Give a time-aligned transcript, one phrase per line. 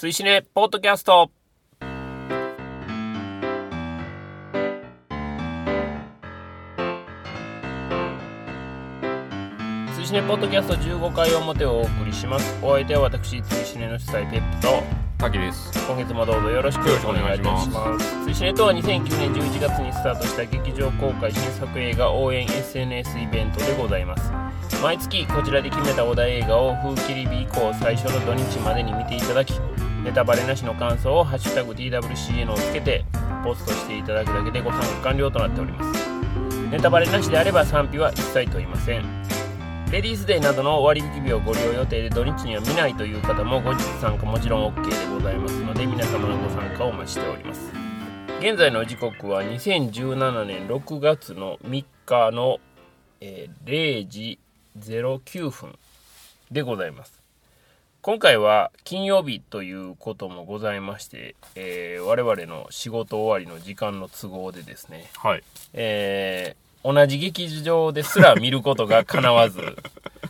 [0.00, 1.30] 追試ねポッドキャスト。
[9.94, 12.58] 追試ねポッドキャスト15回表をお送りします。
[12.62, 14.82] お相手は私追試ねの主催ペップと。
[15.18, 15.70] 滝です。
[15.86, 18.24] 今月もどうぞよろしくお願いいたします。
[18.24, 24.32] 追試ねとは2009年11月にスタートした劇場公開新作映画応援 SNS イベントでございます。
[24.82, 29.52] 毎月こちらで決めたお題映画を風切り日以降最初の土日までに見ていただき
[30.04, 33.04] ネタバレなしの感想を「ハッシュタグ #TWCN」をつけて
[33.44, 36.08] ポストしていただくだけでご参加完了となっております。
[36.70, 39.04] ネタバレなしであれば賛否は一切問いません。
[39.90, 47.72] レディースデーなどの割引日をご利用予定で土日には見ないという方も後日参加もちろん OK でございますので皆様のご参加をお待ちしております。
[48.38, 52.58] 現在の時刻は2017年6月の3日の、
[53.20, 54.38] え0時
[54.78, 55.78] 09分
[56.50, 57.19] でございます。
[58.02, 65.42] 今回は金曜日ということもございまして、えー我々の仕事終わりの時間の都合でですね、はい。
[65.74, 69.76] えー同じ劇場ですら見ることが叶わず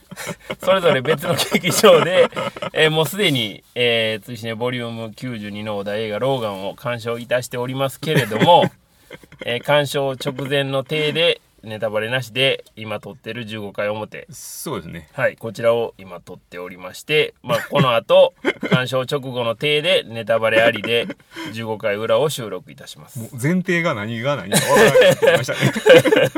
[0.59, 2.27] それぞれ別の劇場で、
[2.73, 8.65] えーもうすでに、えー、追試ねボリューム92のお題映画「ローガン」を鑑賞いたしておりますけれども、
[9.47, 15.09] えー鑑賞直前の体でネタバレなしで今撮ってる15回表そうですね。
[15.13, 18.35] はい、こちらを今撮っておりまして、まあ、この後、
[18.71, 21.07] 鑑賞直後の体でネタバレありで
[21.53, 23.19] 15回裏を収録いたします。
[23.19, 26.29] もう前提が何が何か分からなましたね。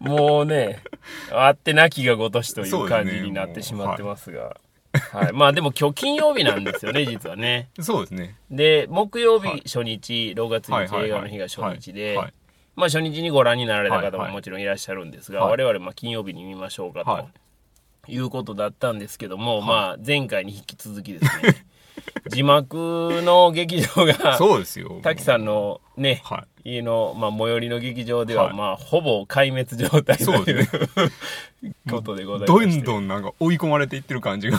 [0.00, 0.82] もうね、
[1.30, 4.56] あってなきがごとしという感じになってしまってますが。
[5.12, 5.32] はい。
[5.32, 7.68] まあでも今日金曜日なんですよね、実はね。
[7.80, 8.36] そうですね。
[8.50, 12.32] で、木曜日はい初日、6月1はいはいはい日映画の日が初日ではいはい、
[12.76, 14.32] まあ初日にご覧になられた方もはいはい。
[14.34, 15.50] もちろんいらっしゃるんですが、はい。
[15.52, 17.10] 我々まあ金曜日に見ましょうかと。
[17.10, 17.26] はい。
[18.08, 21.66] いうことだったんですけども、まあ前回に引き続きですね、
[22.28, 25.00] 字幕の劇場が、そうですよ。
[25.02, 28.56] 滝さんのね、は家の、まあ、最寄りの劇場では、はい。
[28.56, 30.70] まあ、ほぼ壊滅状態とそういうです
[31.88, 32.80] ことでございまどして。
[32.82, 34.58] んどんなんか追い込まれていってる感じが。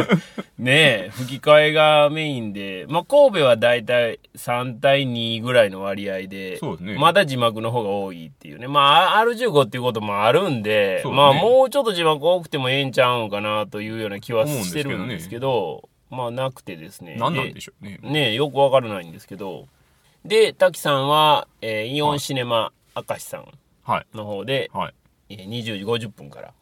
[0.58, 6.98] ねえ、吹き替えがメインで、まあ、神戸はだいたい3対2ぐらいの割合で、そうですね。
[6.98, 8.68] まだ字幕の方が多いっていうね。
[8.68, 11.10] まあ、R15 っていうこともあるんで、ね。
[11.10, 17.16] まあ、もうちょっと字幕多くてもええんちゃうんかなというような気はしてるんですけど、まあ、なくてですね。
[17.18, 17.98] 何なんでしょうね。
[18.02, 19.66] ねえよくわからないんですけど。
[20.24, 23.46] で、滝さんは、えーイオンシネマ明石さん
[23.84, 24.06] はい。
[24.16, 24.94] の方で、はい。
[25.30, 26.52] えー20時50分から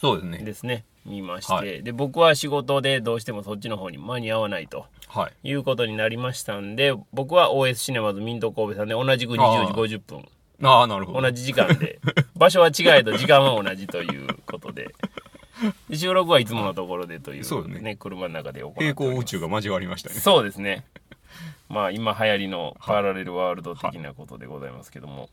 [0.00, 0.38] そうですね。
[0.38, 5.48] ですね、見まして、はいで、僕は仕事でどうしてもそっちの方に間に合わないとはい。
[5.48, 10.28] いうことになりましたんで、僕は OS シネマズミント神戸さんで同じく20時50分、
[10.62, 11.20] ああ、なるほど。
[11.22, 11.98] 同じ時間で、
[12.36, 14.94] 場所は違えど時間は同じということで、で
[15.92, 20.16] 収録はいつものところでという、そうね車の中で行平行宇宙が交わりましたね。
[20.16, 20.84] そうですね。
[21.68, 25.28] まあ今流行りのパラレルワールド的なことでございますけども。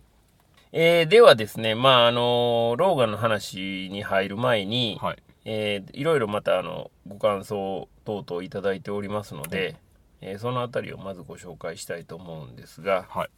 [0.73, 5.17] えーではですね、まああのローガンの話に入る前に、はい。
[5.43, 9.75] えーいろいろまたあのご感想等々いただいておりますので、
[10.21, 13.29] えーそのあたりをまずご紹介したいと思うんですが、はい。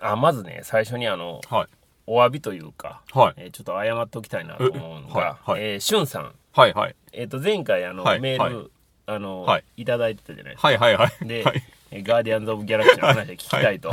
[0.00, 1.68] あまずね最初にあのはい。
[2.06, 3.34] お詫びというか、はい。
[3.36, 6.72] えーちょっと謝っておきたいなと思うのが、えはいはいえーしゅんさん、はい。
[6.74, 6.96] はい。
[7.12, 8.66] えっ、と前回あの、はいメール、はい
[9.06, 10.68] あの、はいいただいてたじゃないですか。
[10.68, 10.78] はい。
[10.78, 10.96] はい。
[10.96, 11.26] はい。
[11.26, 11.62] で、はい。
[11.92, 13.90] えーガーディアンズ・オブ・ギャラクシーの話を聞きたいと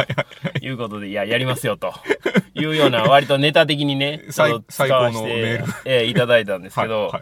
[0.61, 1.93] いうことで、いや、やりますよと
[2.53, 7.19] いうような、割とネタ的にね、 最ちょっと最使わせて、えーいただいたんですけど、はいは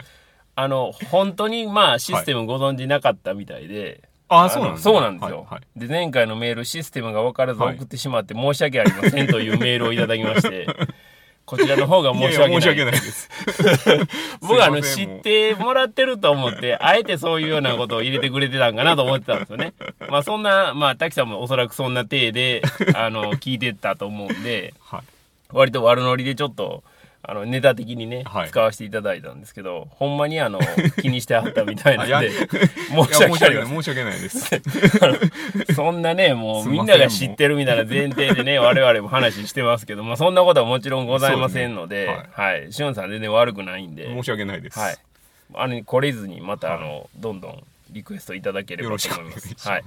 [0.58, 5.36] あの、本当にまあ、システムご存知なかったみたいで、ああ、のそうなんですねそうなんですよ。
[5.38, 10.66] はいはいで、前回のメール、システムが分からずはい送ってしまって申し訳ありませんというメールをいただきまして、
[11.46, 12.48] こちらの方が申し訳ない。
[12.48, 13.30] いやいや申し訳ないです。
[14.42, 19.72] 僕はあの、知ってもらってると思って、あえてそういうようなことを入れてくれてたんかなと思ってたんですよね。
[20.10, 22.62] まあそんな、まあ滝さんもおそらくそんな体で、
[22.94, 25.00] あの、聞いてたと思うんで、はい。
[25.52, 26.82] 割と悪ノリでちょっと、
[27.28, 30.60] あの、ネタ的にね、はい使わせていただいたんですけど、ほんまにあの、
[31.02, 33.82] 気にしてはったみたいなんで、い申やし訳ありません。
[33.82, 35.74] 申し訳ないです。
[35.74, 42.72] そんなね、もうすいませんみんなが知ってるみたいな前提でね、我々も話してますけど、まあそんなことはもちろんございませんので、そうですねはい。
[42.72, 44.78] しゅんさん全然悪くないんで、申し訳ないです。
[44.78, 44.96] はい。
[45.54, 49.40] あの、懲りずにまたあの、どんどんリクエストいただければよろしと思います。
[49.40, 49.68] くお願いします。
[49.68, 49.84] はい。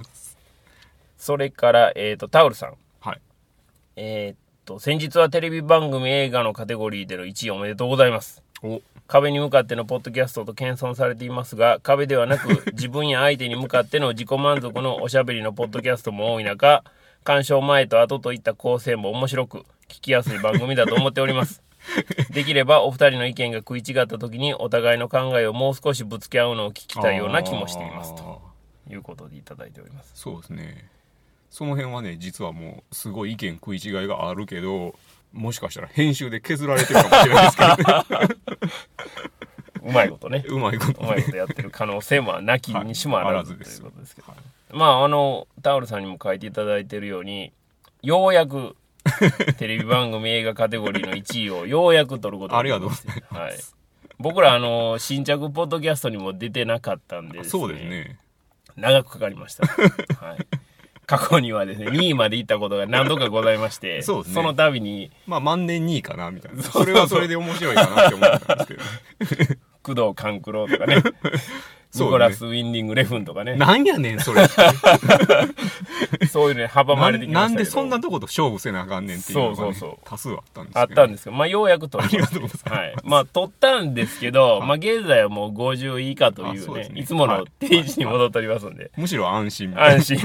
[1.16, 2.74] それから、えっ、と、タオルさん。
[3.00, 3.20] はい。
[3.96, 8.42] えっ、と、先日はテレビ番組映画のカテゴリーでの1位おめでとうございます。
[8.62, 16.84] お、壁に向かってのポッドキャストと謙遜されていますが壁ではなく 自分や相手に向かっての自己満足のおしゃべりのポッドキャストも多い中
[17.24, 19.58] 鑑賞前と後といった構成も面白く
[19.88, 21.62] 聞きやすい番組だと思っております。
[22.32, 28.14] できればお二人の意見が食い違った時にお互いの考えをもう少しぶつけ合うのを聞きたいような気もしています。
[28.14, 28.40] と
[28.88, 30.12] いうことでいただいております。
[30.14, 30.90] そうですね
[31.50, 34.94] その辺はね実はもうすごい意見食い違いがあるけど
[35.32, 38.36] もしかしたら編集で削られてるかもしれないですけど、ね、
[39.90, 40.44] うまいことね。
[40.48, 44.16] うまいことうまいことやってる可能性もなきにしもあらず、はいということです。
[44.16, 44.38] けど、はい
[44.72, 47.52] まああのタオルさんにも書いていただいてるように
[48.02, 48.76] ようやく
[49.58, 53.10] テレビ番組映画カテゴリーの1位をようやく取ることができまして。
[53.10, 53.58] ありがとうございはい、
[54.18, 58.18] 僕らあの新着ポッドキャストにも出てなかったんでそうですね。
[58.76, 59.66] 長くかかりました、
[60.24, 60.46] はい、
[61.10, 64.42] 過去にはですね 2位まで行ったことが何度かございまして そね。
[64.42, 66.62] の度にまあ万年2位かなみたいな。
[66.62, 69.56] それはそれで面白いかなって思ったんですけど。
[69.82, 71.02] 工藤官九郎とかね
[71.92, 73.56] ニコラス・ウィンディング・レフンとかね。
[73.56, 74.46] なんやねんそれ。
[76.30, 79.98] そういうのに阻まれてきまなんでそんなとこと勝負せなあかんねんっていうのが、ね、そうそうそう。
[80.04, 82.78] 多数あったんですあったんですけど、まあ、ようやく取りましありがとうございます。
[82.78, 82.94] はい。
[83.04, 87.44] まあ、取ったんですけど、まあ、現在はもう50以下というねいつものはい。
[87.58, 90.18] 定位置に戻っておりますんで、むしろ安心安心。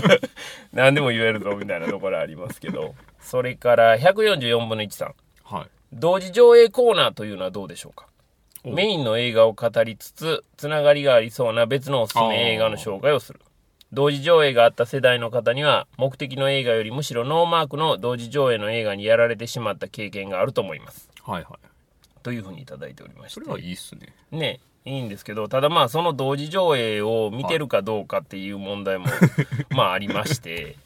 [0.72, 2.94] 何でも言えるぞ、みたいなところありますけど。
[3.20, 5.14] それから、144分の1さん。
[5.44, 5.66] はい。
[5.92, 8.06] 同時上映コーナーというのはどうでしょうか？
[8.06, 8.09] お
[8.64, 13.40] メインの映画を語りつつ、つながりがありそうな別のおすすめ映画の紹介をする。
[13.92, 21.08] 同時上映があった世代の方には、目的の映画よりむしろノーマークの同時上映の映画にやられてしまった経験があると思います。
[21.22, 21.70] はいはい。
[22.22, 23.40] というふうにいただいておりまして。
[23.40, 24.14] それはいいっすね。
[24.30, 29.06] ねいいんですけどただまあその同時上映を見てるかどうかっていう問題も
[29.70, 30.76] まあありまして。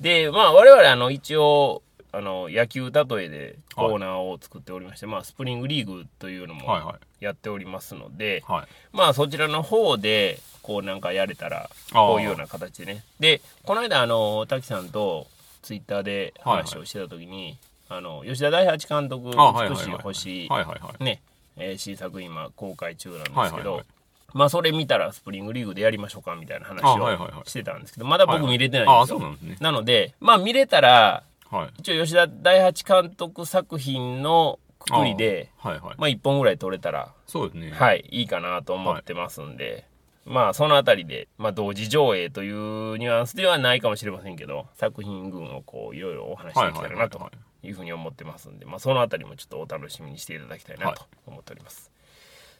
[0.00, 1.82] でまあ我々あの一応
[2.16, 7.24] あの野球例えでコーナーを作っておりまして、まあスプリングリーグというのもはいはい。
[7.24, 8.66] やっておりますので、はい。
[8.96, 13.04] まあそちらの方でこうなんかやれたらこういうような形でね。
[13.20, 15.26] でこの間あの滝さんと
[15.60, 17.58] ツイッターで話をしてた時に、
[17.90, 21.04] あの吉田大八監督美しい星はいはいはい。
[21.04, 21.20] ね、
[21.58, 23.84] えー新作今公開中なんですけど、はいはいはい。
[24.32, 29.20] まあそれ見たらスプリングリーグでやりましょうかみたいな話をしてたんですけどまだ僕見れてないんですよ、
[29.60, 31.70] なのでまあ見れたらはい。
[31.78, 35.94] 一応吉田大八監督作品のくくりであはいはい。
[35.98, 37.70] まあ1本ぐらい撮れたらそうですね。
[37.72, 39.86] はいいいかなと思ってますんで、
[40.24, 47.70] まあそのあたりで、まあ、同時上映というニュアンスではないかもしれませんけど作品群をこういろいろお話しできたらなとはいはいはいはい。
[47.70, 51.90] うふうに思ってますんで、まあ、そのあたりもちょっとお楽しみにしていただきたいなと思っております、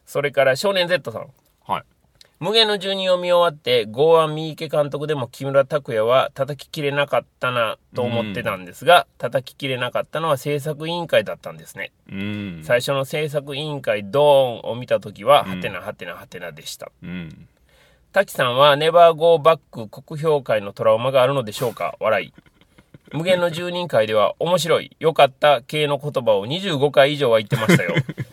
[0.05, 1.29] それから少年 Z さん。
[1.65, 1.85] はい
[2.39, 12.61] 無限の住人を見終わって剛腕三池監督でも木村拓哉は叩ききれなかったなと思ってたんですが、叩ききれなかったのは制作委員会だったんですね、うん。
[12.63, 16.93] 最初の制作委員会ドーンを見た時は、はてなはてなはてなでした。
[17.03, 17.49] うん。
[18.13, 21.97] 滝さんはネバーゴーバック国評会のトラウマがあるのでしょうか？
[22.01, 22.33] 笑い。
[23.13, 27.95] 無限の住人会では面白い良かった系の言葉を25回以上は言ってましたよ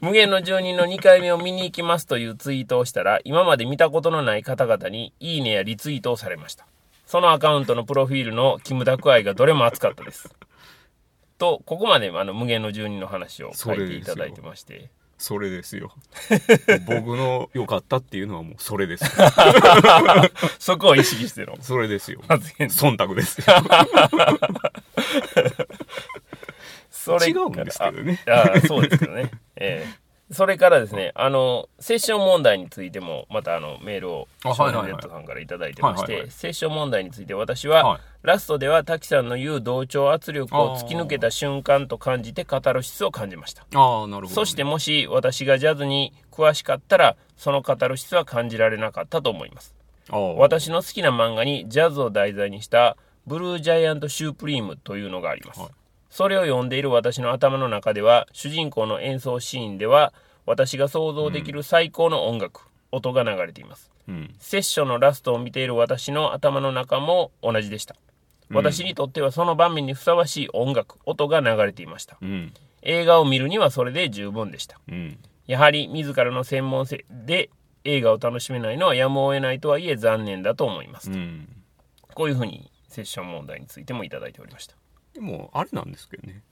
[0.00, 6.66] 無限の住人の2回目を見に行きますというツイートをしたら今まで見たことのない方々にいいねやリツイートをされました。
[7.06, 10.34] そのアカウントのプロフィールのキムタク愛がどれも熱かったです。
[11.36, 14.88] とここまであの無限の住人の話を書いていただいてまして。
[15.18, 15.92] それですよ。
[16.86, 19.04] 僕の良かったっていうのはもうそれです。
[19.04, 19.10] よ
[20.58, 21.58] そこを意識しての。
[21.60, 22.22] それですよ。
[22.26, 22.68] 発言。
[22.68, 23.44] 忖度ですよ。
[26.90, 28.22] それ違うんですけどね。
[28.26, 29.30] ああそうですけどね。
[29.60, 30.00] ええ。
[30.32, 35.02] それからですね、あの、セッション問題についても、またあの、メールを、あ少年はいはいはい。
[35.02, 38.00] Z さんからいただいてまして、セッション問題について私は、はい。
[38.22, 43.62] ラストでは滝さんの言う同調圧力を突き抜けた瞬間と感じてカタルシスを感じました。
[43.74, 49.74] ああなるほどね、そしてもし私がジャズに詳しかったら、そのカタルシスは感じられなかったと思います。
[50.36, 52.96] 私の好きな漫画にジャズを題材にした
[53.26, 55.70] ブルージャイアント・シュープリームというのがあります、はい
[56.10, 60.12] それを読んでいる私の頭の中では主人公の演奏シーンでは
[60.44, 63.90] 私が想像できる最高の音楽、音が流れています。
[64.08, 64.34] うん。
[64.38, 67.94] セッションのラストを見ている私の頭の中も同じでした。
[68.50, 72.18] 私にとってはその場面にふさわしい音楽音が流れていました。
[72.20, 72.52] うん。
[72.82, 74.80] 映画を見るにはそれで十分でした。
[74.88, 75.18] うん。
[75.46, 77.50] やはり自らの専門性で
[77.84, 81.48] 映画を楽しめないのはやむを得ないとはいえ残念だと思いますうん。
[82.14, 84.74] こういうふうにセッション問題についてもいただいておりました。
[85.20, 86.42] でもあれなんですけどね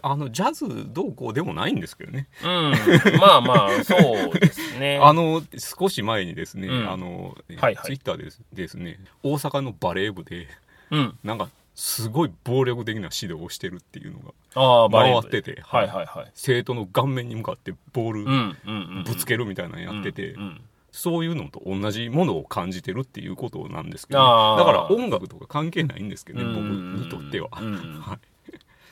[0.00, 2.72] あのジャズどうこうでもないんですけどねうん、
[3.18, 3.94] まあまあ、そ
[4.30, 4.98] うですね。
[5.04, 10.48] あの少し前にですね、うんあの、はいはいツイッターでですですね大阪のバレー部で
[10.90, 11.18] うん。
[11.22, 16.30] なんかすごい暴力的な指導をしてるっていうのが回っててはいはいはい。
[16.34, 19.04] 生徒の顔面に向かってボールうん、うん、うん。
[19.04, 20.60] ぶつけるみたいなのやってて、うんうん
[20.92, 24.58] そういうのと同じものを感じてるっていうことなんですけど、あー。
[24.58, 26.98] だから音楽とか関係ないんですけどね、うん。
[26.98, 27.48] 僕にとっては、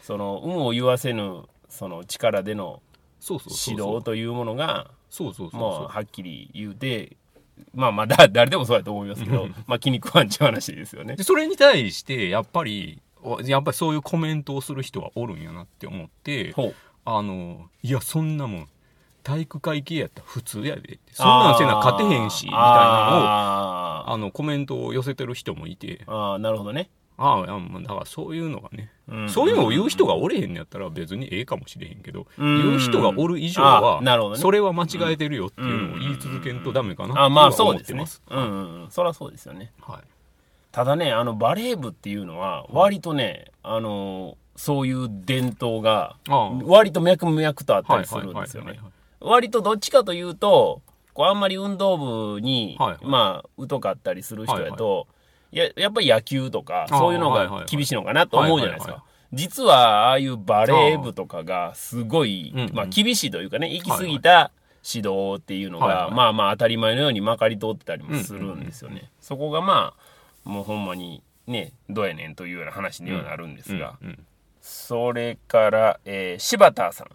[0.02, 2.82] その、運を言わせぬ、その力での
[3.28, 3.44] 指
[3.76, 7.16] 導というものが、そうそうそうまあ、そうはっきり言うて、
[7.74, 11.16] まあまあだ 誰でもそうやと思いますけどまあ気に食わんちゅう話ですよね。
[11.16, 13.02] でそれに対してやっぱり
[13.44, 16.54] やっぱりそういうコメントをする人はおるんやなって思って
[17.04, 18.68] あのいやそんなもん
[19.22, 20.98] 体育会系やったら普通やで。
[21.12, 26.02] そんなんせな勝てへんしみたいなのをあのコメントを寄せてる人もいて。
[26.06, 29.28] あーなるほどね、ああまあだからそういうのがね、うん。
[29.28, 32.62] そういうのを言う人がおれへんのやったら別にええかもしれへんけど、うん。
[32.62, 34.40] 言う人がおる以上あはなるほどね。
[34.40, 37.22] それは間違えてるよっていうのを言い続けんとダメかな。
[37.22, 38.22] あまあとはそうですね思ってます。
[38.30, 38.90] うんうんうん。
[38.90, 39.72] そりゃそうですよね。
[39.82, 40.02] はい。
[40.72, 48.78] ただねあのバレー部っていうのは割とねあのそういう伝統がああ割と脈々とあったりするんですよね
[49.20, 53.00] 割とどっちかというとこうあんまり運動部に、はいはい。
[53.04, 55.06] まあ疎かったりする人やと、
[55.50, 59.36] ややっぱり野球とかそういうのはいはいはいが厳しいのかなと思うじゃないですか、はいはいはい。
[59.36, 66.10] 実はああいうバレー部とかがすごい、まあ、厳しいというかね行き過ぎた指導っていうのが、はいはい。
[66.12, 69.94] まあまあ当たり前のようにまかり通ってたりもするんですよね、そこがま
[70.46, 74.18] あもうほんまにねどうやねんというような話にはなるんですが、うんうん。
[74.62, 77.08] それから、えー柴田さん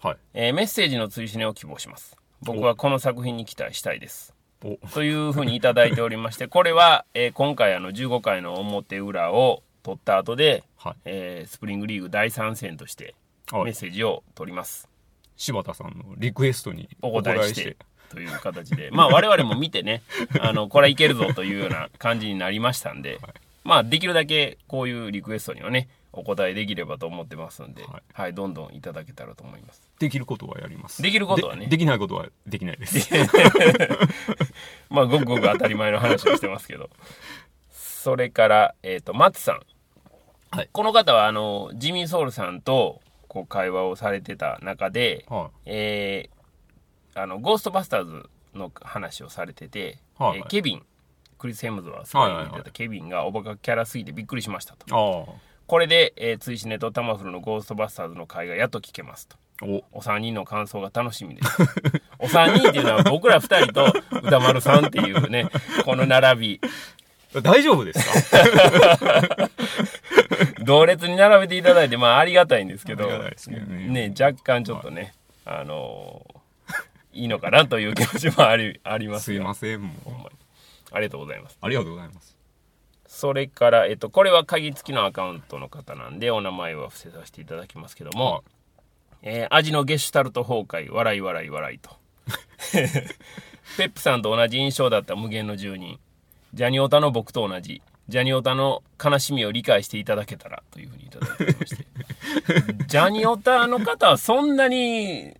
[0.00, 0.16] はい。
[0.34, 2.16] えーメッセージの追試ねを希望します。
[2.42, 4.34] 僕はこの作品に期待したいです。
[4.64, 4.76] お。
[4.92, 10.94] というふうにいただいておりまして これは、えー今回あの15回の表裏を取った後で、はい。
[11.04, 13.14] えースプリングリーグ第3戦として
[13.50, 13.64] はい。
[13.64, 14.88] メッセージを取ります。
[15.36, 17.76] 柴田さんのリクエストにお答えして
[18.10, 18.90] という形で。
[18.92, 20.02] まあ我々も見てね
[20.40, 23.18] あのこれはいけるぞというような感じになりましたんで、
[23.64, 28.02] まあできるだけこういうリクエストにはねお答えできればと思ってますんで、はい。
[28.12, 29.82] はい、どんどんいただけたらと思います。
[29.98, 31.02] できることはやります。
[31.02, 31.64] できることはね。
[31.64, 33.10] でできないことはできないです。
[34.90, 36.90] まあごくごく当たり前の話をしてますけど。
[37.70, 39.62] それから、えっと松さん、
[40.50, 40.68] はい。
[40.72, 46.38] この方はあのジミー・ソウルさんとこう会話をされてた中で、はえー
[47.14, 50.82] あのゴーストバスターズの話をされてて、はいえーケビン
[51.38, 54.86] クリス・ヘムズはそう言ってはいはいはたケビンがおバカキャラすぎてびっくりしましたと。
[54.86, 59.36] いあこれで、えー、追試ねとタマフルのゴーストバスターズの会がやっと聞けますと。
[59.62, 59.98] あお。
[59.98, 61.58] お三人の感想が楽しみです。
[62.18, 65.46] お三人っていうのは僕ら二人と歌丸さんっていうね、
[65.84, 66.60] この並び、
[67.42, 69.48] 大丈夫ですか？
[70.64, 73.10] 同列に並べていただいて、まあありがたいんですけど、け
[73.60, 74.08] どね。
[74.08, 75.62] ね、若干ちょっとね、あ。
[75.64, 76.38] のー
[77.14, 80.94] いいのかなという気持ちもありありますすいがませんもう。
[80.94, 81.58] ありがとうございます。
[81.60, 82.37] ありがとうございます
[83.18, 88.42] それから、えっと、これは鍵付きのアカウントの方なんで、お名前は伏せさせていただきますけども、はい
[89.22, 91.90] えー味のゲシュタルト崩壊、笑い笑い笑いと。
[93.76, 95.98] ペップさんと同じ印象だった無限の住人。
[96.54, 97.82] ジャニオタの僕と同じ。
[98.08, 101.86] ジャニオタの悲しみを理解していただけたらというふうにいただいておりまして。
[102.86, 105.34] ジャニオタの方はそんなに、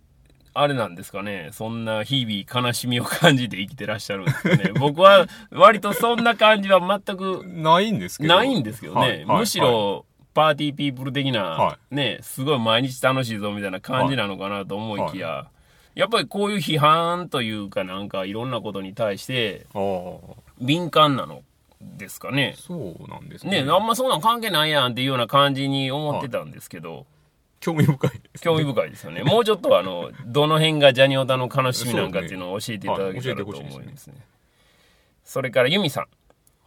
[0.61, 1.49] あれなんですかね。
[1.53, 4.71] そんな日々悲しみを感じて生きてらっしゃるんですかね。
[4.77, 8.35] 僕は割とそんな感じは全くないんですけど。
[8.35, 15.47] ないんですけどね、はいはいむしろパーティーピープル的な、はねすごい毎日楽しいぞみたいな感じなのかなと思いきや、
[15.95, 19.65] やっぱりこういう批判というかなんかいろんなことに対して
[20.61, 21.41] 敏感なの
[21.81, 22.55] ですかね。
[22.57, 23.63] そうなんですね。
[23.63, 27.05] ねあんまそんなん関係ないやんっていうような感じに思ってたんですけど、
[27.59, 29.23] 興味深いです興味深いですよね。
[29.23, 34.15] もうちょっとあの、どの辺がジャニオタの悲しみなんかっていうのを教えていただけたらと思いますね。
[35.23, 36.07] それからユミさん。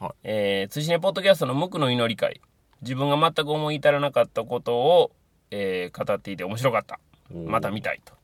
[0.04, 2.40] はいえー、ツイシネポッドキャストの無垢の祈り回。
[2.82, 5.12] 自分が全く思い至らなかったことを、
[5.50, 6.98] えー語っていて面白かった。
[7.32, 8.14] また見たいと。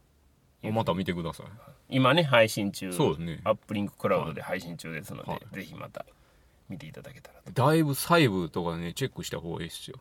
[0.71, 1.47] また見てください
[1.91, 2.93] 今ね、配信中。
[2.93, 6.05] そうですねアップリンククラウドで配信中ですので、はいぜひまた
[6.69, 7.51] 見ていただけたらと。
[7.53, 9.99] だいぶ細部とかねチェックした方がいいですよ。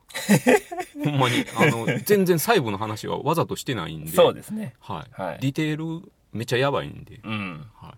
[1.03, 1.45] ほんまに。
[1.55, 4.11] あの全然細部の話はわざとしてないんで。
[4.11, 4.75] そうですね。
[4.79, 5.39] はい、はい。
[5.39, 7.65] ディテールめっちゃやばいんで、うん。
[7.75, 7.93] はい、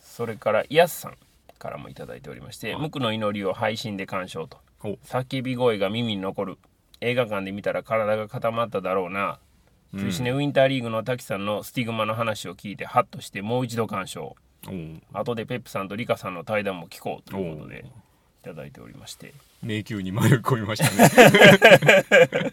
[0.00, 1.16] それから、イヤスさん
[1.58, 4.58] からもいただいておりまして、無垢の祈りを配信で鑑賞と。
[4.82, 4.94] お。
[5.04, 6.58] 叫び声が耳に残る。
[7.00, 9.38] 映画館で見たら体が固まっただろうな。
[9.96, 14.36] 追試ねウィンターリーグの滝さんのスティグマの話を聞いてハッとしてもう一度鑑賞
[15.12, 17.84] 後でペップさんとリカさんの対談も聞こうということで
[18.42, 19.32] いただいておりまして。
[19.62, 22.52] 迷宮に迷い込みましたね。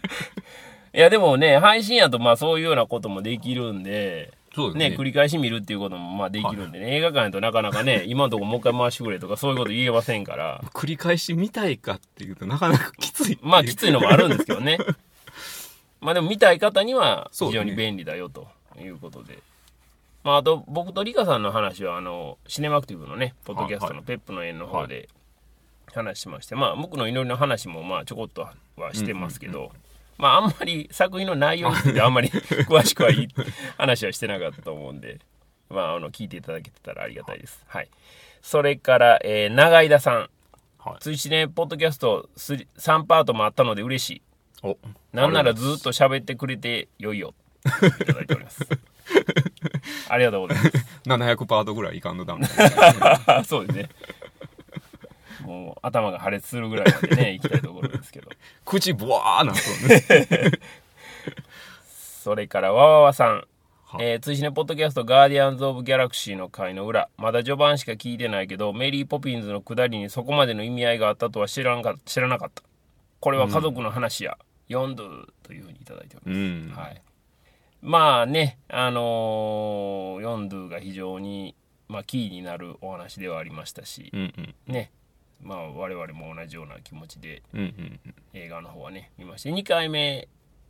[0.94, 4.32] いやでもね配信やとまあそういうようなこともできるんで
[4.74, 4.90] ね。
[4.90, 10.60] ね繰り返し見るっていうこともまあできるんでね、映画館やとなかなかね 今のところもう一回回してくれとかそういうこと言えませんから。
[10.74, 14.78] 繰り返し見たいかっていうとなかなかきついまあきついのもあるんですけどね。
[16.00, 18.48] まあでも見たい方には非常に便利だよと
[18.80, 19.38] いうことで。
[20.28, 25.08] まああと僕とリカさんの話はあのシネマクティブのね、ポッドキャストのペップの縁の方で
[25.94, 28.52] 話しまして、まあ僕の祈りの話もまあちょこっとは
[28.92, 29.72] してますけど、
[30.18, 32.28] まああんまり作品の内容についてあんまり
[32.68, 33.28] 詳しくはいい
[33.78, 35.18] 話はしてなかったと思うんで、
[35.70, 37.64] まああの聞いていただけてたらありがたいです。
[37.66, 37.88] はい。
[38.42, 40.30] それから、えー、長井田さん。
[40.78, 40.96] はい。
[41.00, 44.22] 追試ね、ポッドキャスト3パートもあったので嬉しい。
[44.62, 44.76] お、
[45.14, 47.32] なんならずっと喋ってくれてよいよ。
[47.64, 48.68] いただいております。
[50.08, 50.70] ありがとうございます。
[51.06, 52.46] 700パートぐらいいかんのダメ。
[53.44, 53.88] そうですね。
[55.44, 58.30] もう頭が破裂するぐらいまでね、行きたいところですけど。
[58.64, 60.52] 口ブワーなそうね。
[61.88, 63.44] それから、わわわさん。
[63.90, 67.08] はいえー、追試ねポッドキャストガーディアンズ・オブ・ギャラクシーの回の裏。
[67.16, 72.62] まだ序盤しか聞いてないけど、メリー・ポピンズのくだりにそこまでの意味合いがあったとは知らんか知らなかった。
[73.20, 74.36] これは家族の話や、
[74.70, 76.38] 読んどるというふうにいただいております。
[76.38, 76.72] うん。
[76.76, 77.02] はい。
[77.82, 81.54] まあね、あのー、ヨンドゥが非常に、
[81.88, 84.20] まあ、キーになるお話ではありましたし、うん
[84.66, 84.72] うん。
[84.72, 84.90] ね、
[85.42, 87.42] まあ我々も同じような気持ちで。
[88.34, 90.28] 映画の方はね、見まして、2回目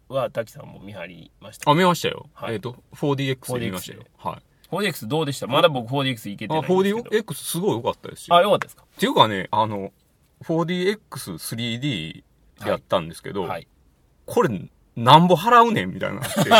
[0.08, 1.70] は滝さんも見張りました。
[1.70, 2.28] あ、見ましたよ。
[2.34, 4.04] はいえっと、4DX で見ましたよ。
[4.18, 4.74] はい。
[4.74, 5.46] 4DX どうでした？
[5.46, 7.22] まだ僕 4DX 行けてあ、ないんですけど。
[7.24, 8.36] 4DX すごい良かったですよ。
[8.36, 8.82] あ、よかったですか？
[8.84, 9.92] っていうかね、あの、
[10.44, 12.22] 4DX3D
[12.66, 13.66] やったんですけど、はい。
[14.26, 14.50] これ、
[14.98, 16.50] なんぼ払うねんみたいになって。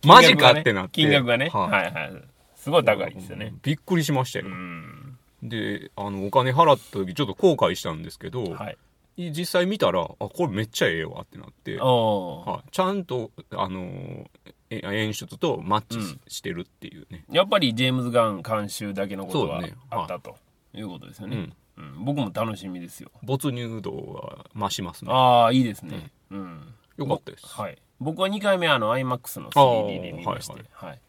[0.06, 0.92] マジかってなって。
[0.92, 1.48] 金額がね。
[1.48, 2.22] はいはいはい。
[2.56, 3.54] すごい高いですよね。
[3.62, 4.46] びっくりしましたよ。
[4.46, 5.18] うん。
[5.42, 8.78] で、あの、お金払った時ちょっと後悔したんですけど、はい。
[9.16, 14.28] 実際見たら、あ、これめっちゃええわってなって、はい、ちゃんと、あの
[14.70, 17.24] 演出とマッチし,、てるっていうね。
[17.30, 20.36] やっぱりジェームズ・ガン監修だけのことはそうねあったと
[20.74, 21.36] いうことですよね。
[21.36, 21.54] うん。
[21.76, 23.10] うん、僕も楽しみですよ。
[23.22, 25.12] 没入度が増しますね。
[25.12, 26.10] ああ、いいですね。
[26.30, 26.74] うん。
[26.96, 27.46] よかったです。
[27.46, 27.78] はい。
[28.00, 31.00] 僕は2回目あの IMAX の 3D で見まして、あーはい、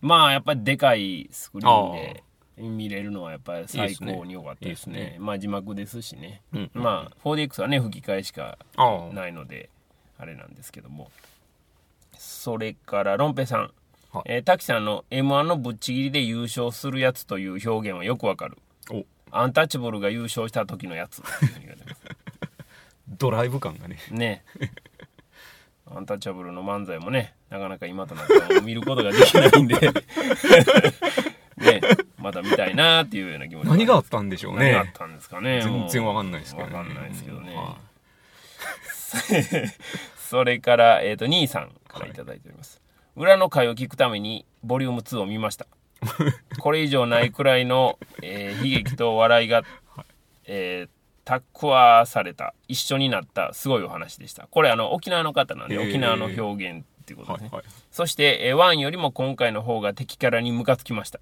[0.00, 2.22] まあやっぱりでかいスクリーンで
[2.56, 4.98] 見れるのはやっぱり最高に良かったですね。
[4.98, 6.42] いいですねまあ字幕ですしね。
[6.52, 8.58] うんまあ 4DX はね吹き替えしか。
[9.12, 9.70] ないので
[10.18, 11.10] あれなんですけども。
[12.18, 13.60] それからロンペさん。
[14.10, 18.56] はいえー滝さんの M1 のぶっちぎりで優勝するやつという表現はよくわかる。
[18.90, 21.22] お、アンタッチャブルが優勝した時のやつ。
[23.08, 23.98] ドライブ感がね。
[24.10, 24.44] ね
[25.94, 29.76] アンタッチャブルの漫才もねなかなか今となっては見ることができないんで。
[31.56, 31.80] ね
[32.18, 34.72] また見たいなっていうような気持ち何があったんでしょうね。
[34.72, 36.76] 何があったんですかね全然わかんないですけどね。
[36.76, 37.54] わかんないですけどね。
[37.54, 37.78] は
[40.18, 42.80] それから、えー、と兄さんからいただいております、
[43.14, 45.66] 裏の回を聞くためにボリューム2を見ました。
[46.58, 49.62] これ以上ないくらいの、えー悲劇と笑いが、
[50.44, 50.95] えー
[51.26, 54.46] タックワされた一緒になったすごいお話でした。
[54.48, 57.64] これあの沖縄の方なんで、沖縄の表現っていうことですね、はいはい。
[57.90, 61.18] そして、えー、1よりも今回の方が敵キャラにムカつきました。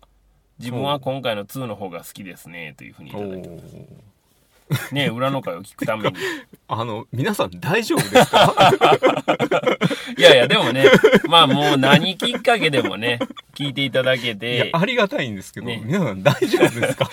[0.58, 6.16] 自分は今回の2の方が好きですねというふうにいただいておーね裏の回を聞くために。
[6.68, 8.52] あの、皆さん大丈夫ですか？
[10.18, 10.86] いやいやでもね
[11.28, 13.18] まあもう何きっかけでもね
[13.54, 15.82] 聞いていただけて、ありがたいんですけど、ね。
[15.84, 17.10] 皆さん大丈夫ですか？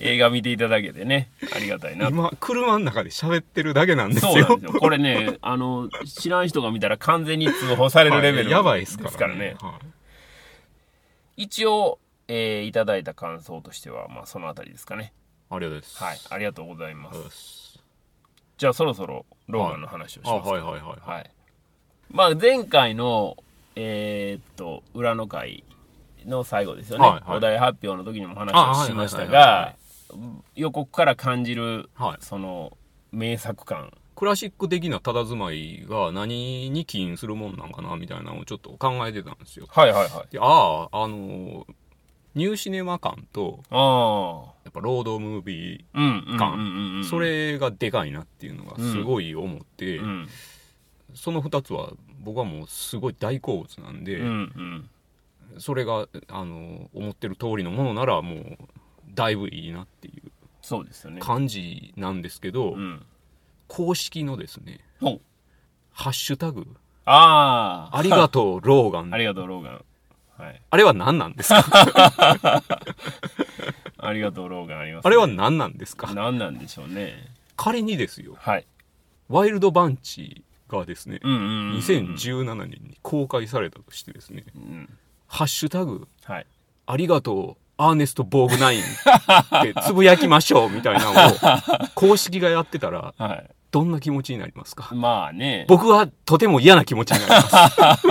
[0.00, 4.32] 映画見ていただけてねありがたいな今、車の中で喋ってるだけなんですよ。
[4.32, 9.38] そうなんですよこれねあの知らん人が見たら完全に通報されるレベルはいやばいですからね。
[9.38, 9.86] ねはい
[11.36, 15.12] 一応、えーいただいた感想としてはまあそのあたりですかね
[15.50, 16.04] ありがとうございます。
[16.04, 17.82] はいありがとうございます
[18.58, 21.10] じゃあそろそろローガンの話をしあ、ますか、はいはいはい。
[21.10, 21.30] はい。
[22.10, 23.36] まあ前回の、
[23.74, 25.64] えーっと、裏の回
[26.26, 27.04] の最後ですよね。
[27.04, 29.74] はいはいお題発表の時にも話あをしましたが、
[30.54, 32.76] 予告から感じる、はいその、
[33.10, 33.92] 名作感。
[34.14, 39.66] クラシック的な佇まいが何に起因するもんなんかなみたいなのをちょっと考えてたんですよ。
[39.68, 40.32] はいはいはい。
[40.32, 41.64] でああ、あのー
[42.34, 44.52] ニューシネマ感と、ああ。
[44.64, 47.04] やっぱロードムービー、うんうんうん感うんうん。
[47.04, 50.28] そ、れがでかいなっていうのがすごい思って、うん。
[51.14, 54.90] その2つは僕はもうすごい大好物なんで、うんうん。
[55.58, 58.56] それが、あの思ってる通りのものならもう
[59.14, 61.20] だいぶいいなっていうそうですよね。
[61.20, 63.02] 感じなんですけど、うん。
[63.68, 65.18] 公式のですねお
[65.92, 66.66] ハッシュタグ
[67.04, 67.96] ああ。
[67.98, 69.84] ありがとうローガンありがとう、ローガン。
[70.38, 70.62] はい。
[70.70, 71.62] あれは何なんですか？
[73.98, 76.12] ありがとう、ローガンあります、あれは何なんですか？
[76.14, 77.28] 何なんでしょうね。
[77.56, 78.66] 仮にですよはい。
[79.28, 81.78] ワイルドバンチがですね、うんうんうんうん。
[81.78, 84.98] 2017年に公開されたとしてですねうん。
[85.34, 86.46] ハッシュタグはい。
[86.86, 91.14] ありがとうアーネスト・ボーグナイン ってつぶやきましょうみたいなのを
[91.94, 93.50] 公式がやってたらはい。
[93.70, 94.94] どんな気持ちになりますか？
[94.94, 95.64] まあね。
[95.68, 98.08] 僕はとても嫌な気持ちになります。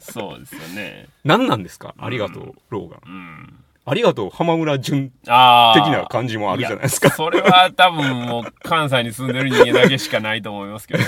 [0.12, 1.08] そうですよね。
[1.24, 1.94] 何なんですか？
[1.98, 3.00] ありがとう、ローガン。
[3.04, 3.54] うん。
[3.84, 5.74] ありがとう、浜村淳ああ。
[5.74, 7.08] 的な感じもあるじゃないですか。
[7.08, 11.04] やそれは多分もう関西に住んでる人間だけしかないと思いますけど。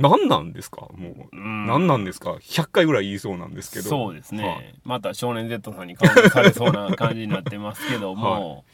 [0.00, 0.88] 何なんですか？
[0.96, 1.66] もう、ん。
[1.66, 3.88] 何なんですか？100回ぐらい言いそうなんですけど。
[3.88, 4.74] そうですね、はい。
[4.84, 8.64] また少年 Z さんにカウントされそうな感じになってますけども、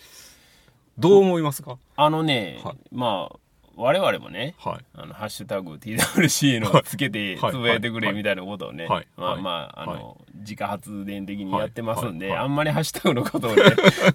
[0.99, 1.79] どう思いますか？
[1.97, 2.77] あのね、はい。
[2.93, 3.37] まあ
[3.77, 4.85] 我々もねはい。
[4.95, 7.53] あのハッシュタグ TWC のつけてはい。
[7.53, 9.07] つぶやいてくれみたいなことをね、はい。
[9.17, 9.43] まあはい。
[9.43, 13.63] まああの、自家発電的にやってますんで、あんまりハッシュタグのことをね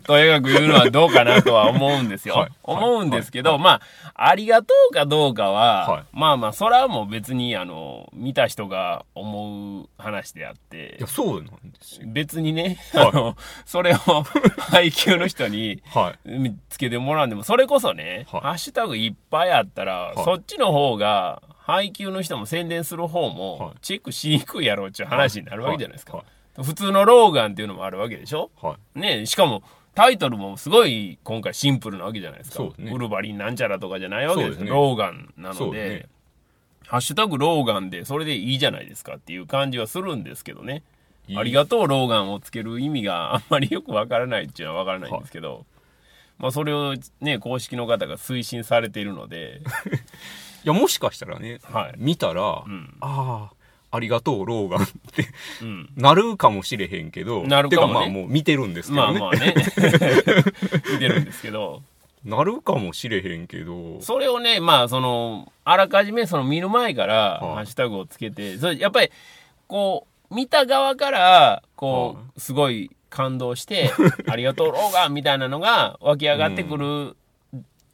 [0.04, 2.52] とやかく言うのはどうかなとは思うんですよ、はい。
[2.64, 3.60] 思うんですけど、はい。
[3.60, 3.82] まあ
[4.14, 6.04] ありがとうかどうかは、はい。
[6.12, 12.08] まあまあそれはもう別にあの見た人が思う話であっていやそうなんですよ。
[12.08, 13.08] 別にね、はい。
[13.08, 13.98] あのそれを
[14.58, 15.82] 配給の人に
[16.70, 18.42] つけてもらうんでも、それこそね、はい。
[18.42, 20.24] ハッシュタグいっぱいあったら、はい。
[20.24, 26.18] そっちの方が、配給の人も宣伝する方はもい、チェックしにくいやろうっていう話になるわけじゃないですか。
[26.18, 26.24] は
[26.58, 26.64] い。
[26.64, 28.50] 普通のローガンっていうのもあるわけでしょ？
[28.62, 29.00] はい。
[29.00, 29.64] ねしかも、
[29.96, 32.64] タイトルもすごい今回シンプルなわけじゃないですか。
[32.78, 32.92] ね。
[32.92, 34.66] ウルヴァリンなんちゃらとかじゃないわけですよ。
[34.66, 36.06] ねローガンなので、ね。
[36.88, 40.82] ハッシュタグローガンでそれでいいじゃないですかっていう感じはするんですけどね。
[41.28, 41.38] いい。
[41.38, 45.66] ありがとうローガンをつける意味があんまりよくわからないっていうのはわからないんですけど、
[46.40, 49.62] まあそれをね、公式の方が推進されているので、
[50.64, 51.94] いやもしかしたらね、はい。
[51.98, 52.96] 見たら、ん。
[53.02, 53.52] ああ
[53.92, 55.28] ありがとうローガンって
[55.62, 55.90] うん。
[55.96, 57.94] なるかもしれへんけどなるかもね。
[57.94, 59.56] てかまあもう見てるんですけどね、まあまあね、
[60.94, 61.82] 見てるんですけど、
[62.24, 64.02] なるかもしれへんけど。
[64.02, 67.56] それをね、まあその、あらかじめその見る前からはい。
[67.56, 69.12] ハッシュタグをつけて、それやっぱり、
[69.68, 73.92] こう、見た側から、こはう、すごい感動して、
[74.28, 77.16] ありがとうローガンみたいなのが湧き上がってくる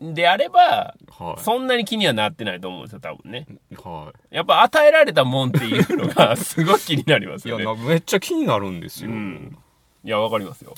[0.03, 3.47] んであれば、はいそんなに気にはなってないと思うんですよ、多分ね。
[3.77, 7.81] はやっぱ与えられたもんっていうのが すごい気になりますいいやよね。
[7.83, 9.57] なめっちゃ気になるんですよ、うん
[10.03, 10.75] いや、わかりますよ。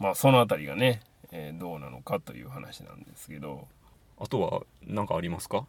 [0.00, 1.00] まあ、そのあたりがね、
[1.32, 3.66] えーどうなのかという話なんですけど。
[4.20, 5.64] あとは何かありますか？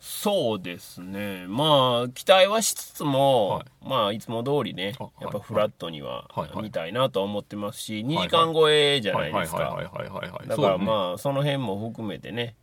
[0.00, 1.46] そうですね。
[1.48, 9.62] まあ、期待はしつつも、はいまあ、いつも通りねやっぱフラットにははいはい見たいなとは思ってますし、い2時間超えじゃないはいですか。
[9.70, 12.54] はいはいはいはいはいだからあ、まあ、その辺も含めてね、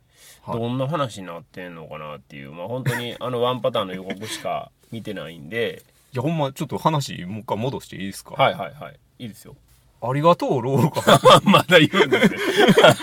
[0.44, 8.34] はいどんな話になってんのかなっていう、まあ本当に あのワンパターンの予告しか見てないんで、いやほんまちょっと話もう一回戻していいですか？
[8.34, 8.98] はいはいはい。
[9.20, 9.56] いいですよ。
[10.04, 12.36] ありがとうローガン まだ言うんですね。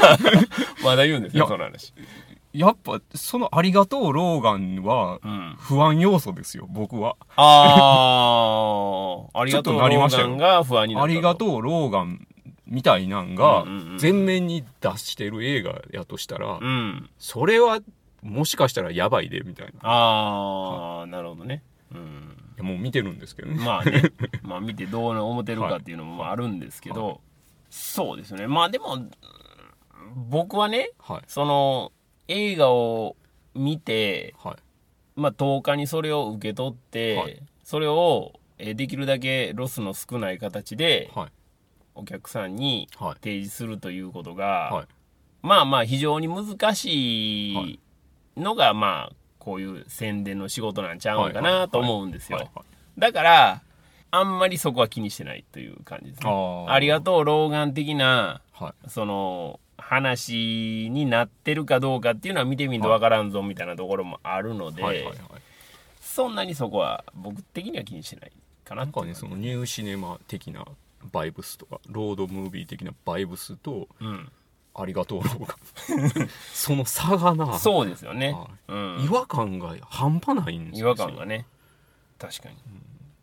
[0.84, 1.93] まだ言うんですよ、その話。
[2.53, 5.55] やっぱそのありがとうローガンはうん。
[5.59, 12.27] 不安要素ですよ僕はああ、 ありがとうローガンが不安になったありがとうローガン
[12.65, 16.59] みたいなんがうんうんうん全面に出してる映画やとしたら、う。
[16.62, 17.09] うん。
[17.17, 17.79] それは
[18.21, 21.63] もしかしたらやばいでみたいないああ、なるほどね。
[21.93, 22.38] うん。
[22.59, 24.12] やもう見てるんですけどね、まあね、
[24.43, 27.21] まあ見てどう思ってるかっていうのもまああるんですけど、
[27.69, 28.47] そうですね。
[28.47, 28.97] まあでも、
[30.29, 31.91] 僕はね、はいその
[32.30, 33.18] 映画を
[33.54, 34.56] 見て、はい。
[35.20, 37.42] まあ10日にそれを受け取って、はい。
[37.63, 41.32] それをえーできるだけロスの少ない形ではい。
[41.96, 43.13] お客さんにはい。
[43.15, 44.88] 提示するということが、はい。
[45.42, 47.80] まあまあ非常に難しい
[48.38, 52.50] のが、まあこういう宣伝の仕事なんちゃうんかなと思うんですよ。
[52.98, 53.62] だから、
[54.12, 56.65] あんまりそこは気にしてないという感じですね。
[56.68, 58.89] ありがとう、老眼的な、はい。
[58.89, 65.15] その、話になってるかどうかっていうのは見てみんとわからんぞみたいなところもあるので、はいはいはい。
[65.99, 68.32] そんなにそこは僕的には気にしてない
[68.63, 70.63] かななんかねそのニューシネマ的な
[71.12, 74.32] バイブスとかロードムービー的なバイブスとうん。
[74.75, 77.58] ありがとうローガンその差がな。
[77.58, 78.32] そうですよね。
[78.32, 79.06] はうん。
[79.06, 80.89] 違和感が半端ないんですよ。
[80.89, 81.47] 違和感がね。
[82.19, 82.56] 確かに、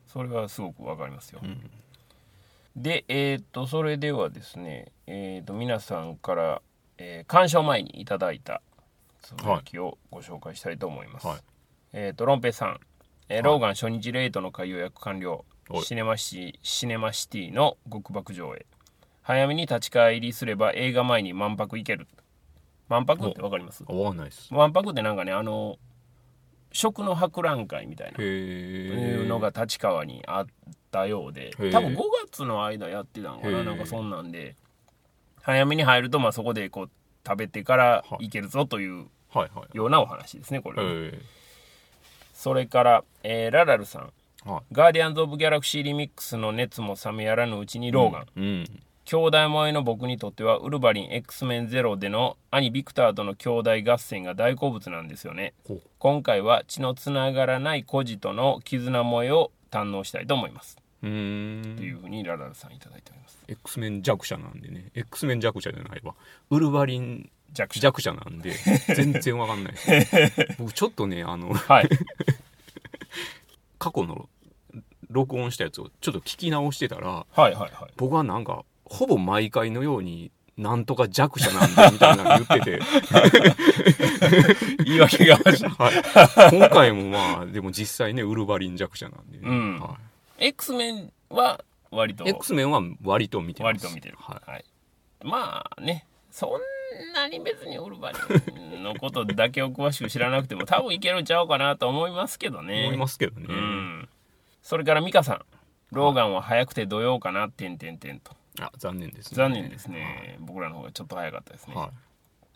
[0.08, 1.70] それはすごくわかりますよ、ん
[2.76, 6.62] でえっ、とそれではですねえっ、と皆さんから、
[6.98, 8.60] えー鑑賞前にいただいた
[9.22, 11.38] つぶやきをご紹介したいと思います、はい。
[11.94, 12.80] えっ、とロンペイさん、
[13.28, 15.82] えーローガン初日レートの会予約完了はい。
[15.82, 18.66] シネマシシネマシティの極爆上映。
[19.22, 22.06] 早めに立ち返りすれば映画前に満泊いける。
[22.88, 23.84] 満泊ってわかります？
[23.88, 24.52] 合わないです。
[24.54, 25.78] 満泊ってなんかねあの
[26.70, 30.46] 食の博覧会みたいなのが立川にあっ
[30.96, 34.56] たようで多分5月の間やってたのかななんかそんなんで。
[35.42, 36.90] 早めに入るとまあそこでこう
[37.24, 39.06] 食べてから行けるぞという
[39.74, 41.20] ようなお話ですねこれは、へ
[42.34, 44.12] それから、えーララルさん。
[44.46, 48.64] えはい「ガーディアンズ・オブ・ギャラクシー・リミックス」の熱も冷めやらぬうちにローガン、うん。
[49.04, 55.54] 兄弟萌えの僕にとってはウルヴァリン X メンゼロでの兄ビクターとの兄弟合戦が大好物なんですよね。
[55.98, 63.38] 今回は血のつながらない孤児との絆萌えを堪能したいと思いますうーんというふうにララルさんいただいております。
[63.48, 64.90] X メン弱者なんでね。
[64.94, 66.14] X メン弱者じゃないわ。
[66.50, 67.80] ウルヴァリン弱者。
[67.80, 68.52] 弱者なんで
[68.94, 69.74] 全然わかんない。
[70.58, 71.88] 僕ちょっとねあのはい。
[73.78, 74.28] 過去の
[75.10, 77.70] 録音したやつをちょっと聞き直してたらはいはいはい。
[77.96, 82.80] 僕はなんかほぼ毎回のようになんとか弱者なんでみたいなの言ってて、
[84.84, 85.64] 言い訳がましい。
[85.66, 89.78] はい、今回もまあでも実際ねウルヴァリン弱者なんで、うん。
[89.80, 89.98] は
[90.38, 93.72] X メンは割とい、X メンは割と見てます。
[93.74, 94.50] 割と見てる、はい。
[94.50, 94.64] はい、
[95.22, 102.84] まあねそんなに別にウルヴァリンのことだけを詳しく知らなくても多分いけるんちゃうかなと思いますけどね。
[102.84, 104.08] 思いますけどね、うん。
[104.62, 105.44] それから美香さん
[105.92, 108.32] ローガンは早くて土曜かなてんてんてんと。
[108.60, 109.36] あ残念ですね。
[109.36, 111.90] 残念ですね、僕らの方がちょっと早かったですね、はい。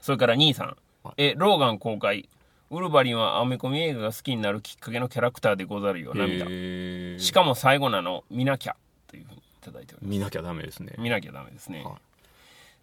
[0.01, 1.15] それから兄さん、はい。
[1.23, 2.29] えローガン公開
[2.71, 6.47] ウルヴァリンはアメコミ映画が好きになるきっかけのキャラクターでござるよ涙。
[7.19, 8.77] しかも最後なの見なきゃ
[9.09, 10.11] というふうにいただいております。
[10.11, 10.95] 見なきゃダメですね。
[10.97, 11.95] 見なきゃダメですね、はい。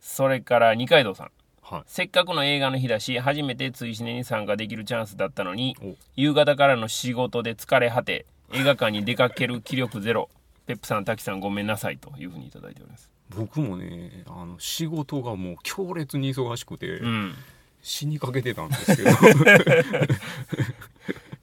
[0.01, 1.31] それから二階堂さん。
[1.61, 1.83] はい。
[1.87, 5.95] せっかくの映画の日だし初めて追試ねに参加できるチャンスだったのにお。
[6.17, 10.29] 夕方からの仕事で疲れ果て映画館に出かける気力ゼロ。
[10.67, 13.09] ペップさん滝さんごめんなさいというふうにいただいております。
[13.29, 17.35] 僕もねあの仕事がもう強烈に忙しくて、うん
[17.81, 19.09] 死にかけてたんですけど。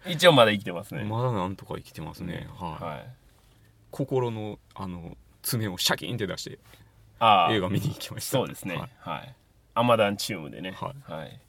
[0.07, 2.85] 一応まだ生きてますね、まだなんとか生きてますね、はい。
[2.85, 3.07] はい。
[3.91, 6.59] 心のあの爪をシャキンって出して
[7.19, 7.55] ああ。
[7.55, 8.39] 映画見に行きました。
[8.39, 8.77] そうですね。
[8.77, 8.91] はい。
[8.99, 9.35] はい、
[9.75, 10.73] アマダンチームでね。
[10.73, 11.41] ははい、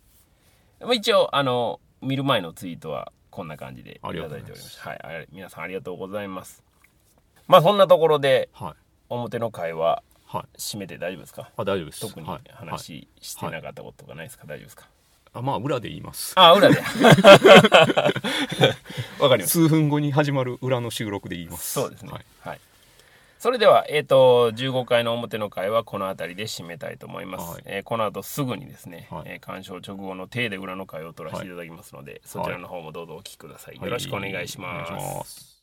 [0.80, 4.70] まあ、一応あの見る前のツイートはこんな感じでいただいておりまありがとうございます。
[4.70, 5.28] したはい。
[5.32, 6.64] 皆さんありがとうございます。
[7.48, 8.74] まあそんなところではい。
[9.10, 10.15] 表の会ははい
[10.58, 11.50] 締めて大丈夫ですか？
[11.56, 12.02] あ大丈夫です。
[12.02, 12.50] 特にはい。
[12.52, 14.88] はい話してなかったこととかないですか、大丈夫ですか？
[15.34, 16.34] あまあ裏で言います。
[16.38, 16.78] あ裏で。
[19.20, 19.48] わかります。
[19.50, 21.74] 数分後に始まる裏の収録で言います。
[21.74, 22.12] そうですね。
[22.12, 22.26] はい。
[22.40, 22.60] はい、
[23.38, 27.64] それでは、えー、と15回の表の会はこの辺りで締めたいと思います、はい。
[27.66, 29.24] えーこの後すぐにですね、はい。
[29.26, 33.86] えー鑑賞直後の手で裏の会を取らせていただきますので、そちらの方もどうぞお聞きください、はい。
[33.86, 35.55] よろしくお願いします